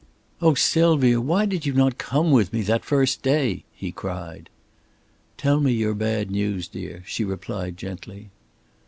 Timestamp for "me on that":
2.53-2.83